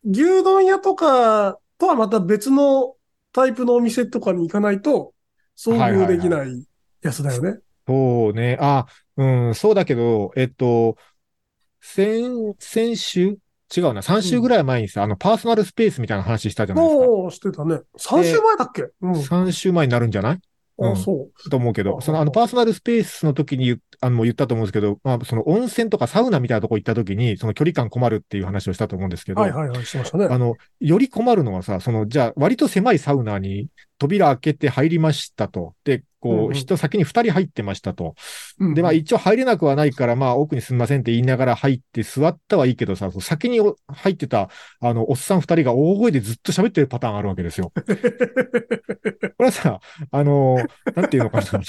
[0.05, 2.95] 牛丼屋とかとはまた別の
[3.33, 5.13] タイプのお店とかに行かないと、
[5.57, 6.65] 遭遇できない
[7.01, 7.59] やつだよね。
[7.85, 8.57] そうね。
[8.61, 8.85] あ、
[9.17, 10.95] うん、そうだけど、えっと、
[11.81, 13.37] 先、先週？
[13.75, 14.01] 違うな。
[14.01, 17.05] 3週ぐらい前にさ、あの、パーソナルスペースみたいな話したじゃないですか。
[17.07, 17.81] もうしてたね。
[17.97, 18.83] 3週前だっけ？
[19.01, 19.11] うん。
[19.13, 20.39] 3週前になるんじゃない？
[20.77, 21.49] うんあ、そう。
[21.49, 30.27] と思うけど、あそのあのパーソナルスペースの時に言っあのもう言ったと思うんですけど、まあその温泉とかサウナみたいなとこ行った時に、その距離感困るっていう話をしたと思うんですけど、はいはいはい、してましたね。
[30.29, 35.73] あの、より困るのはさ、その、じゃあ、割と狭いサウナに扉開けて入りましたと。
[35.85, 38.15] で、こう、うんうん人先に二人入ってましたと。
[38.59, 47.71] うんで、まあ一応入れなくはないから、まあ奥にすみませんって言いながら入って座ったはいいけどさ、先にお入ってた、あの、おっさん二人が大声でずっと喋ってるパターンあるわけですよ。
[47.75, 47.83] こ
[49.39, 49.79] れはさ、
[50.11, 50.57] あの、
[50.95, 51.43] なんていうのかな。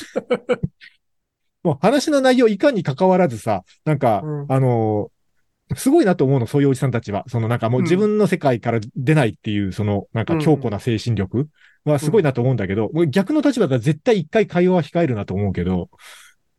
[1.65, 5.11] もう話の内容いかに関わらずさ、なんか、うんあの、
[5.77, 7.25] すごいなと思うの、そういうおじさんたちは。
[7.27, 11.49] そのなんかもう自分の世界から出ないっていう、そのなんか強固な精神力
[11.85, 15.89] はすごいなと思うんだけど、もう逆の立場だったら絶対一回会話は控えるなと思うけど、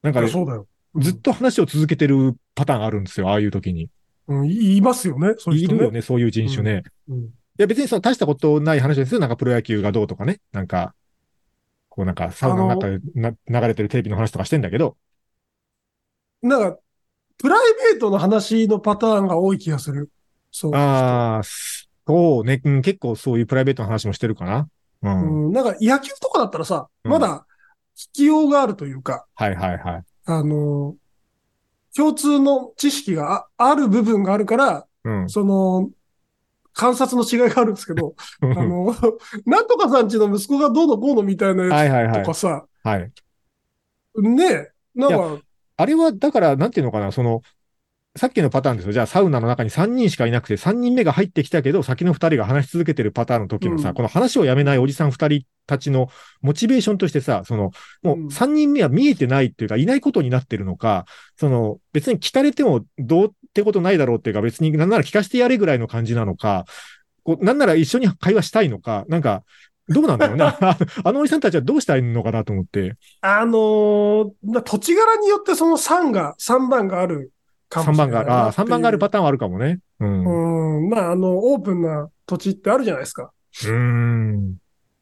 [0.01, 0.67] なんかねそうだよ。
[0.97, 3.89] ずっと話を続けてるパターンあるんですよ、ああいう時に。
[4.27, 5.75] うん、いいますよね、そういう人ね。
[5.75, 6.83] いるよね、そういう人種ね。
[7.07, 7.19] うん。
[7.19, 9.19] いや別にその大したことない話ですよ。
[9.19, 10.39] なんかプロ野球がどうとかね。
[10.51, 10.93] なんか、
[11.95, 14.97] こうなんかサウナの中でな流れてるテレビの話とかしてんだけど、
[16.41, 16.77] なんか、
[17.37, 17.59] プライ
[17.93, 20.09] ベートの話のパターンが多い気がする。
[20.51, 20.75] そう。
[20.75, 24.67] ああ、そうね、うん、結構そういうプライベートの話もしてるかな。
[25.03, 25.47] うん。
[25.47, 27.45] うん、なんか野球とかだったらさ、うんまだ
[27.95, 30.03] 必要があるというか、はいはいはい。
[30.25, 30.95] あの、
[31.95, 35.29] 共通の知識があある部分があるから、うん。
[35.29, 35.89] その、
[36.75, 38.93] 観察の違いがあるんですけど、あの、
[39.47, 42.33] なんとかさんちの息子がどうのこうのみたいなやはいはいはいつとか。
[42.33, 43.11] さ、はい。
[44.21, 45.41] ねえ、なんか、
[45.77, 47.41] あれは、だから、なんていうのかな、その、
[48.17, 48.93] さっきのパターンですよ。
[48.93, 56.07] じゃあ、サウナの中に3人しかいなくて、3人目が入ってきたけど、先の2人が話し続けてるパターンの時のさ、うんこの話をやめないおじさん2人たちの
[56.41, 57.71] モチベーションとしてさ、その、
[58.03, 61.05] もううん3人目は見えてないっていうか、いないことになってるのか、
[61.37, 66.65] その、別に聞かれてもどうってことないだろうっていうか、別になんなら聞かせてやれぐらいの感じなのか、
[67.23, 69.43] こうなんなら一緒に会話したいのか、なんか、
[69.87, 70.43] どうなんだろうね。
[70.43, 70.57] あ
[71.05, 72.97] あのおじさんたちはどうしたいのかなと思って。
[73.21, 77.31] あのーな土地柄によってその3が、3番がある
[77.69, 78.31] かも3しれ番がある。
[78.31, 79.79] ああ、ないなっていう3番があるパターンはあるかもね。
[80.01, 80.25] うん。
[80.25, 83.31] ううん、まあ、あの、オープンな土地ってあるじゃないですか。
[83.53, 84.55] ーん。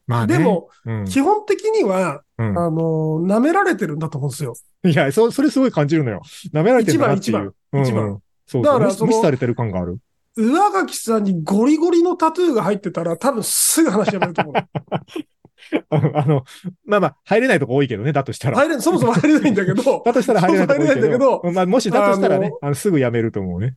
[0.06, 0.38] まあね。
[0.38, 1.04] で、も、うん。
[1.06, 4.54] 基本的には、うんあの、舐められてるんだと思うんですよ。
[4.84, 6.20] いや、そ、それすごい感じるのよ。
[6.52, 7.54] 舐められてるんだなっていう。
[7.72, 9.98] 一番一番一番そうだから無視されてる感がある。
[10.36, 14.54] 上垣さんにゴリゴリのタトゥーが入ってたら、多分すぐ話やめると思う。
[15.90, 16.44] あの、
[16.84, 18.56] まあまあ、入れないとこ多いけどね、だとしたら。
[18.56, 21.52] 入れ、そもそも入れないんだけど、 だとしたら入れないんだけどど。
[21.52, 23.74] まあ、もしだとしたらねあの、すぐやめると思うね。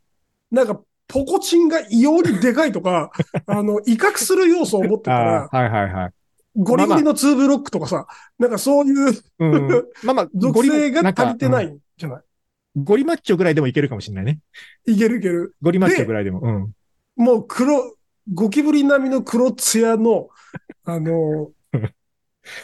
[0.51, 3.11] なんか、ポコチンが異様にでかいとか、
[3.45, 6.11] あの、威嚇する要素を持ってたあら、あ、はいはいはい。
[6.57, 8.07] ゴリゴリのツーブロックとかさ、
[8.39, 9.69] なんかそういううん。
[10.03, 12.21] まあまあ、属性が足りてなうんいんじゃない？
[12.77, 14.39] ゴリマッチョぐらいでもいけるかもしれないね。
[14.85, 15.55] いけるいける。
[15.61, 16.41] ゴリマッチョぐらいでも。
[16.41, 16.71] うん。
[17.15, 17.95] もう黒、
[18.33, 20.29] ゴキブリ並みの黒ツヤの、
[20.85, 21.51] あの、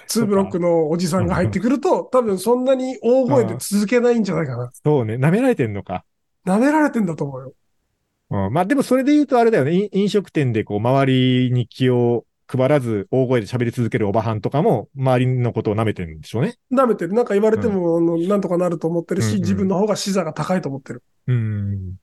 [0.07, 4.71] ツーブロックのおじさんが入ってくると、多分そんなに大声で続けないんじゃないかな。
[4.71, 5.15] そうね。
[5.15, 6.05] 舐められてんのか。
[6.45, 7.53] 舐められてんだと思うよ。
[8.29, 9.73] うん、まあでもそれで言うとあれだよね。
[9.73, 16.55] 飲飲食店でこう周りに気を配らず大声で喋り続けるおばはんとかも周りのことを舐めてるんでしょうね。
[16.71, 17.13] 舐めてる。
[17.13, 21.03] なんか言われても、あのなんとかなると思ってるし、うんうん自分の方が視座が高いと思ってる。
[21.27, 21.95] うん。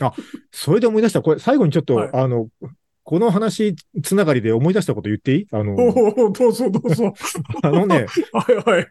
[0.00, 0.12] あ、
[0.50, 1.22] それで思い出した。
[1.22, 2.48] これ最後にちょっと、はいあの、
[3.02, 5.46] この話つながりで思い出したこと言っていい？
[5.52, 7.12] あの、おおどうぞどうぞ。
[7.62, 8.86] あのね、 はいはい。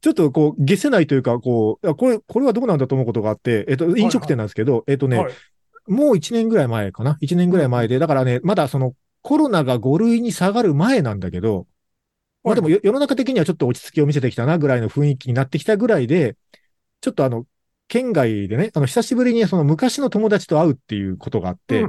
[0.00, 5.32] ちょっとこう、下せないというか、こう、あこれ、これはどうなんだと思うことがあって、えっと、飲食店なんですけど、えっとね、はい
[5.88, 8.94] もう1年ぐらい前かな ?1 年ぐらい前で、だからね、まだその
[9.26, 11.66] コロナが5類に下がる前なんだけど、
[12.44, 16.36] まあでもよ世の中的にはちょっと落ち着きを見せてきたなぐらいの雰囲気になってきたぐらいで、
[17.00, 17.44] ちょっとあの、
[17.88, 21.82] 県外でね、あの、久しぶりにその昔の友達と会うっていうことがあって、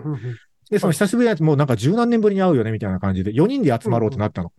[0.72, 4.52] で、その久しぶりのやつもうなんか十何年ぶりに会うよねみたいな感じで、4人で集まろうってなったの。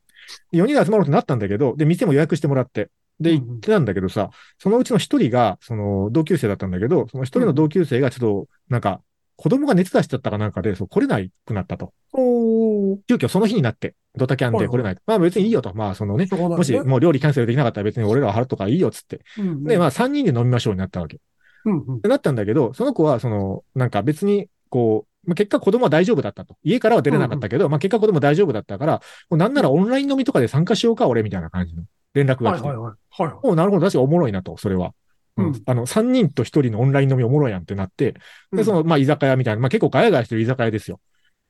[0.53, 9.03] で4人で集まろうってなったんだけど、で、店も予約してもらって、で、行ってたんだけどさ、そのうちの一人が、その同級生だったんだけど、その一人の同級生がちょっと、なんか、
[9.39, 11.93] 子供が熱出しちゃったかなんかで、そう来れないくなったと。
[12.13, 14.97] 急遽その日になって、ドタキャンで来れない。
[15.07, 15.73] まあ別にいいよと。
[15.75, 19.21] まあそのね、もしもう料理キャンセルできなかったら別に俺らは払うとかいいよっつって。
[19.39, 21.21] うんうんで、まあ3人で飲みましょうになったわけ。
[21.67, 26.57] うんうんってなったんだけど、その子は、その、なんか別に、こう、まあ、結果子供は大丈夫だったと。
[26.65, 28.95] 家からは出れなかったけど、まあ結果子供大丈夫だったから、
[29.31, 32.67] もうなんならオンライン飲みとかで参加しようか、俺みたいな感じの連絡が来て。
[32.67, 33.23] はいはいはい。
[33.23, 33.41] はいはい。
[33.45, 34.95] おうなるほど、確かにおもろいなと、それは。
[35.39, 35.47] うん。
[35.47, 38.15] うんあの、3人と1人のオンライン飲みおもろいやんってなって、
[38.53, 41.01] で、その、まあ居酒屋みたいな、まあ結構ガヤガヤしてる居酒屋ですよ。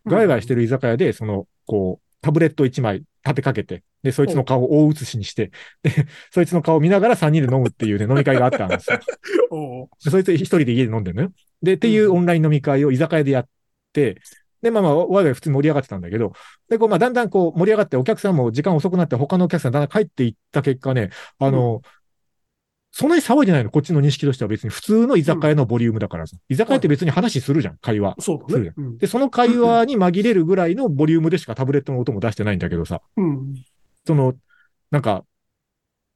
[0.07, 5.51] ガヤガヤしてる居酒屋で、その、こう、タブレット1枚立てかけて、で、そいつの顔を大写しにして、
[5.83, 8.99] で、そいつの顔を見ながら3人で飲むっていうね、飲み会があったんですよ。
[9.99, 11.33] そいつ一人で家で飲んでるのよ。
[11.63, 13.49] で、っていうオンライン飲み会を居酒屋でやっ
[13.93, 14.21] て、
[14.63, 16.33] で、まあまあ、我々普通に盛り上がってたんだけど、
[16.69, 21.83] で、こう、まあ、だんだんこう、盛り上がって、お客さんも時間遅くなって、他のお客さんだんだん帰っていった結果ね、あの、
[22.99, 26.37] そんなに騒いでないの、こっちの認識としては別に普通の居酒屋のボリュームだからさ。
[26.49, 28.17] 居酒屋って別に話するじゃん、会話。
[28.19, 28.73] そうだね。
[28.77, 33.55] うんで、その会話に紛れるぐらいのボリュームでしかタブレットの音も出してないんだけどさ、うん。
[34.05, 34.35] その、
[34.91, 35.25] なんか、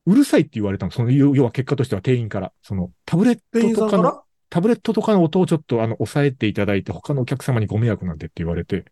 [0.06, 0.90] うるさいって言われたの？
[0.90, 2.52] その、要要は結果としては店員から。
[2.62, 8.86] その、タブレットとかの、タブレットとかの音をちょっと、あの、抑えていただいて、他のお客様にご迷惑なんでって言われて。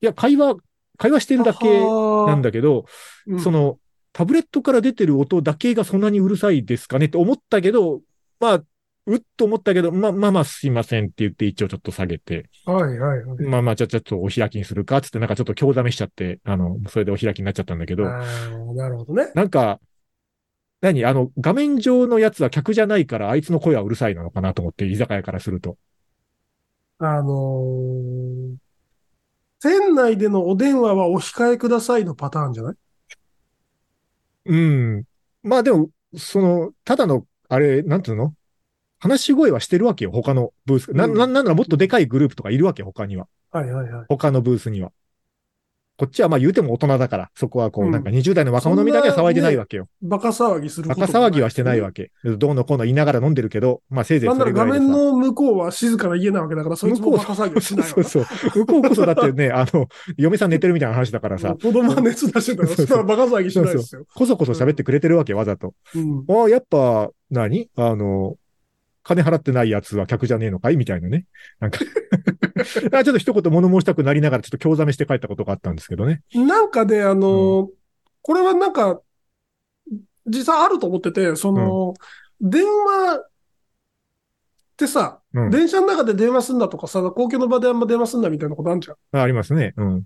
[0.00, 0.56] いや、会話、
[0.96, 2.86] 会話してるだけなんだけど、
[3.26, 3.78] うんその、
[4.16, 8.00] タブレットから出てる音だけがそんなにうるさいですかねって思ったけど、
[8.40, 8.62] まあ、
[9.04, 13.42] うっと思ったけど、まあまあまあすいませんって言って一応ちょっと下げて、はいはいはい。
[13.42, 18.24] まあまあじゃあちょっとお開きにするかっつってなんかちょっと興ざめしちゃって、あの、それでお開きになっちゃったんだけど、ああ、
[18.74, 19.30] なるほどね。
[19.34, 19.80] なんか、
[20.80, 21.04] 何？
[21.04, 25.76] あの、画面上のやつは客じゃないからあいつの声はうるさいなのかなと思って、居酒屋からすると。
[27.00, 28.56] あのー
[29.62, 32.74] 店内でのお電話はお控えくださいのパターンじゃない？
[34.46, 35.04] うん。
[35.42, 38.34] まあでも、その、ただの、あれ、なんていうの？
[38.98, 40.92] 話し声はしてるわけよ、他のブース。
[40.92, 43.28] な、うんな、なんならもっとでかいグループとかいるわけ、他には。
[43.50, 44.06] はいはいはい。
[44.08, 44.90] 他のブースには。
[45.96, 49.88] こっちはまあ言うても大人だから、そこはこう、うんなんか20代の若者みたいには騒いでないわけよ。
[50.02, 52.10] バカ騒ぎするこバとカ騒ぎはしてないわわけ。
[52.24, 54.92] どうのこうの言いながら飲んでるけど、まあせいぜいなんなら画それぐらいでさ。
[54.92, 58.50] 面の向こうは静かな家なわけだから、そいつもバカ騒ぎはしないわそうそうそう。
[58.50, 64.04] 向こうこそだってね、あの、嫁さん寝てるみたいな話だからさ、子供は熱出してたら、そうそうそんなバカ騒ぎしないですよ。
[64.14, 65.74] こそこそ喋ってくれてるわけ、わざと。
[65.94, 66.24] うん。
[66.28, 67.68] ああ、やっぱ、何？
[67.76, 68.36] あの、
[69.06, 70.76] 金払ってないやつは客じゃねえのかい？
[70.76, 71.26] みたいなね。
[71.60, 71.78] なんか
[72.92, 76.22] あちょっと一言物申したくなりながらちょっと興ざめして帰ったことがあったんですけどね。
[76.34, 77.68] なんかね、あのー
[78.22, 79.00] これはなんか、
[80.26, 81.94] 実際あると思ってて、その、
[82.40, 83.30] 電話っ
[84.76, 85.50] てさ、うん。
[85.50, 88.96] 電車の中で電話すんだとかさ、公共の場であんま電話すんだみたいなことあるじゃん。
[89.16, 89.74] あありますね。
[89.76, 90.02] うん。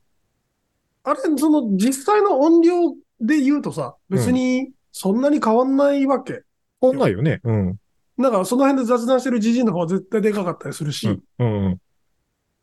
[1.02, 6.42] あれ、その実際の音量で言うとさ、別にそんなに変わんないわけ。
[6.78, 7.40] こんないよね。
[7.42, 7.79] うん。
[8.20, 11.66] なんかその辺で雑談してるじじいの方が絶対でかかったりするし、うん。
[11.66, 11.78] うん。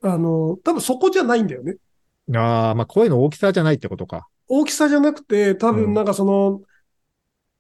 [0.02, 1.78] あの、多分そこじゃないんだよね。
[2.36, 4.28] ああ、まあ声の大きさじゃないってことか。
[4.48, 6.62] 大きさじゃなくて、多うん分なんかその、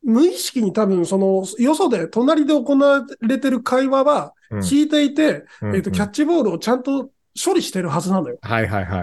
[0.03, 7.09] 無意識に多分その、よそで隣で行われてる会話はうん聞いていて、うんえっと、キャッチボールをちゃんと
[7.43, 8.37] 処理してるはずなのよ。
[8.41, 9.01] はいはいは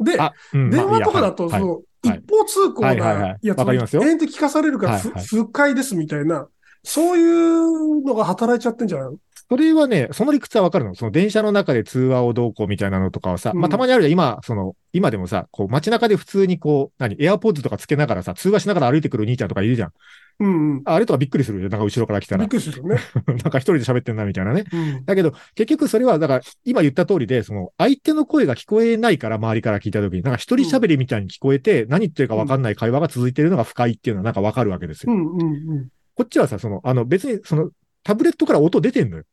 [0.00, 0.04] い。
[0.04, 0.12] で、
[0.52, 3.60] 電話とかだと、その、一方通行ないやつ
[3.98, 6.48] を延々と聞かされるから、ふはいはい不快ですみたいな、
[6.86, 9.16] そういうのが働いちゃってんじゃないの？
[9.48, 10.94] それはね、その理屈はわかるの。
[10.96, 14.12] その電車の中で通話をどうこうみたいなのとかはさ、うんまあたまにあるじゃん。
[14.12, 19.92] 今、その、今でもさ、こう街中で普通にこう、何、エアポッズとかつけながらさ、通話しながら歩いてくる兄ちゃんとかいるじゃん。
[20.38, 20.82] うんうん。
[20.84, 21.68] あれとかびっくりするよ。
[21.68, 22.48] なんか後ろから来たらびっ。
[22.48, 22.98] くりするよね。
[23.26, 24.64] なんか一人で喋ってんなみたいなね。
[24.72, 25.04] うん。
[25.04, 35.12] だけど、結局それは、だから、今言った通りで、その、相手の声が聞こえないから、周りから聞いたときに、なんか一人喋りみたいに聞こえて、何言ってるかわかんない会話が続いてるのが不快っていうのはなんかわかるわけですよ。
[35.12, 35.44] うんうんう
[35.80, 35.88] ん。
[36.16, 37.70] こっちはさ、その、あの、別に、その、
[38.02, 39.24] タブレットから音出てんのよ。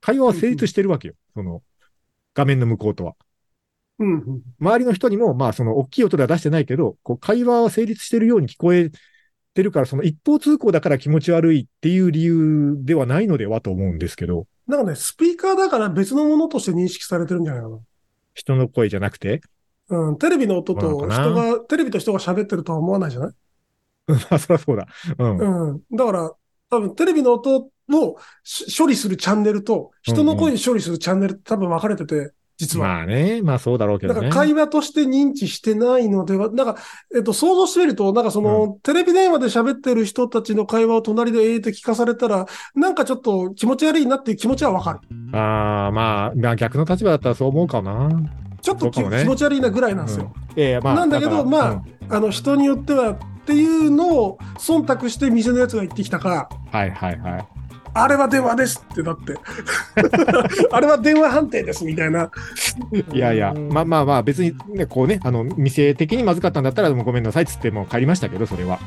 [0.00, 1.14] 会話は成立してるわけよ。
[1.34, 1.62] その、
[2.34, 3.14] 画面の向こうとは。
[3.98, 4.42] うんうん。
[4.60, 8.90] 周りの人にも、まあ、その、大きい音では出してないけど、こう、会話は成立してるように聞こえ
[9.54, 17.70] てるから、その一方通行だから気持ち悪いっていう理由ではないのではと思うんですけど、なんかね、スピーカーだから別のものとして認識されてるんじゃないか
[18.34, 19.40] 人の声じゃなくて、
[19.88, 19.98] な。
[19.98, 20.18] うん。
[20.18, 23.28] テレビの音と人が、テレビと人が喋ってるとは思わないじゃない？
[23.28, 23.34] まあ、
[24.38, 24.86] そりゃそうだ。
[25.18, 25.38] うん。
[25.38, 25.80] うん。
[25.96, 26.32] だから、
[26.70, 27.56] 多分テレビの音
[27.92, 32.88] をし処理するチャンネルと、人の声処理するチャンネルって多分分かれてて、実は。
[32.88, 34.30] まあね、まあそうだろうけだどね。
[34.30, 36.76] から会話として認知してないのでは、なんか、
[37.14, 45.00] えっと、想像してみると、なんかその、テレビ電話で喋ってる人たちの会話を隣でええと聞かされたら、なんかちょっと気持ち悪いなっていう気持ちはわかる。
[45.38, 48.08] ああ、まあ、まあ逆の立場だったらそう思うかな。
[48.62, 50.32] ちょっとね気持ち悪いなぐらいなんですよ。
[50.56, 50.94] いやいや、まあ。
[50.94, 57.46] なんだけどまあうんあの、人によってはっていうのを忖度して店のやつが言ってきたから、はいはいはい。
[57.94, 59.36] あれは電話ですってだって。
[60.72, 62.28] あれは電話判定ですみたいな。
[63.12, 68.80] いやいや、まあまあまあ、別にね、こうね、あの、店的にまずかったんだったら、もうごめんなさいっつってもう帰りましたけど、それは。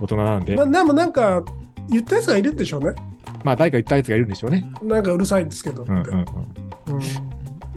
[0.00, 0.56] 大人なんで。
[0.56, 1.44] まあ、でもなんか、
[1.88, 2.96] 言ったやつがいるんでしょうね。
[3.44, 4.68] まあ、誰か言ったやつがいるんでしょうね。
[4.82, 5.84] なんかうるさいんですけど。
[5.84, 6.94] うんうんうん。
[6.96, 7.02] うん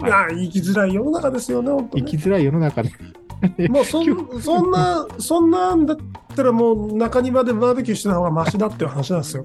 [0.04, 2.92] いや、生きづらい世の中ですよね、本当ね生きづらい世の中で。
[3.70, 5.98] もうそんそんな、そんなんだっ
[6.36, 9.44] たらもう中庭でバーベキューしてた方がマシだっていう話なんですよ。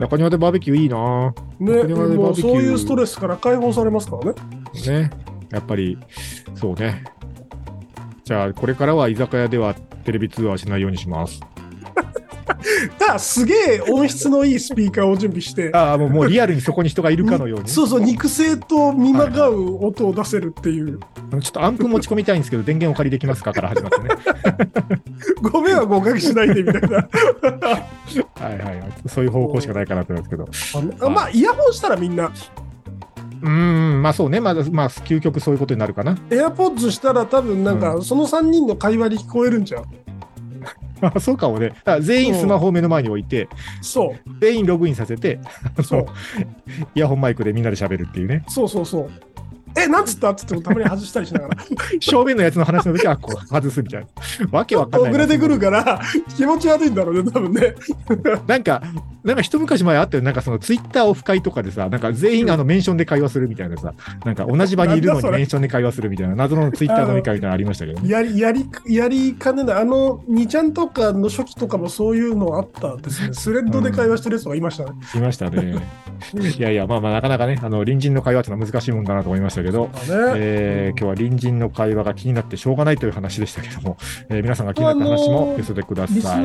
[0.00, 1.84] 中庭でバーベキューいいなね、
[2.16, 4.34] もうそういうストレスから解放されますからね。
[4.86, 5.10] ね。
[5.50, 5.98] やっぱり、
[6.54, 7.04] そうね。
[8.24, 11.40] じゃあ、これからは居酒屋ではテレビ通話しないようにします。
[12.98, 17.70] だすげえ音質のいいスピーカーを準備して、ああ、もうもうリアルにそこに人がいるかのようにね。
[17.72, 24.08] そうそう、肉声と見まがう音を出せるっていう、ちょっとアンプ持ち込みたいんですけど、電源お借りできますかから始まってね。
[25.42, 26.96] ご迷惑おかけしないでみたいな。
[26.96, 27.08] はい
[28.42, 28.92] はいはい。
[29.06, 31.06] そういう方向しかないかなと思いますけど。
[31.06, 32.30] あまあ、イヤホンしたらみんな、
[33.42, 34.40] うーん、まあそうね。
[34.40, 36.14] まあ、まあ、究極そういうことになるかな。
[36.30, 39.84] AirPods したら多分なんか、うその3人の会話に聞こえるんじゃん。
[41.02, 41.72] ま あそうかもね。
[42.00, 43.48] 全員スマホを目の前に置いて、
[43.82, 45.40] そう、全員ログインさせて、
[45.76, 46.06] あそうの、
[46.94, 48.44] イヤホンマイクでみんなで喋るっていうね。
[48.48, 49.10] そうそうそう。
[49.74, 50.30] え、なんつった？
[50.30, 51.56] っつってもたまに外したりしながら。
[52.00, 54.06] 正面のやつの話の時は、こう、外すみたいな。
[54.58, 55.18] わけわかんないな。
[55.18, 56.00] 遅れてくるから、
[56.36, 57.74] 気持ち悪いんだろうね、多分ね。
[58.46, 58.82] なんか、
[59.24, 60.22] なんか一昔前あったよ。
[60.22, 63.94] なんかそのツイッターオフ会とかでさ、なんか全員あのメンションで会話するみたいなさ、
[64.24, 68.08] なんか同じ場にいるのにメンションで会話するみたいな謎のツイッター飲み会みたいなのありましたけどね。
[68.08, 69.76] やり、やり、やりかねない。
[69.76, 73.32] あの、2ちゃんとかの初期とかもそういうのあったですね。
[73.32, 74.92] スレッドで会話してるやつがいましたね。
[75.14, 75.76] いましたね。
[76.56, 80.32] いやいや、まあまあなかなかね、あの、隣人の会話ってのは難しいもんだなと思いましたけど、だね。
[80.36, 83.96] えー今日は隣人の会話が気になってしょうがないという話でしたけども、
[84.28, 86.16] えー皆さんが気になった話も寄せてください。
[86.16, 86.44] リスナー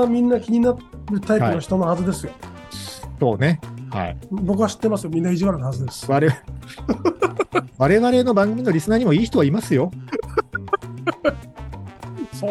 [0.00, 0.74] はみんな気にな
[1.10, 2.32] るタイプの人のはずですよ。
[3.20, 3.60] そうね。
[3.90, 4.16] はい。
[4.30, 5.10] 僕は知ってますよ。
[5.10, 6.10] みんな意地悪なはずです。
[6.10, 6.38] 我々、
[7.78, 9.90] 我々の番組のリスナーにもいい人はいますよ。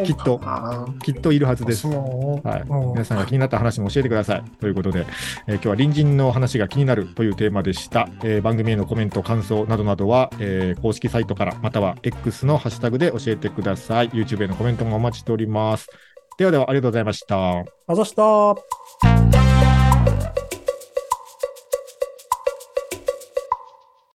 [0.04, 1.88] きっとかきっといるはずなです。
[1.88, 2.70] はい。
[2.70, 4.43] うん皆さんが気になった話も教えてください。
[4.60, 5.06] ということで、
[5.48, 8.10] えー今日は隣人の話が気になるというテーマでした。
[8.24, 14.10] えー番組へのコメント、感想などなどは、えー公式サイトから、または X のハッシュタグで教えてください。
[14.10, 15.88] YouTube へのコメントもお待ちしております。
[16.38, 17.60] ではでは、ありがとうございました。
[17.88, 18.24] あざした。